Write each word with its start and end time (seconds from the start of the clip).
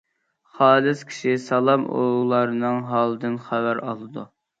خالىس 0.59 1.01
كىشى 1.09 1.33
سالام 1.43 1.83
ئۇلارنىڭ 1.99 2.79
ھالىدىن 2.93 3.37
خەۋەر 3.49 3.83
ئالىدۇ. 3.85 4.25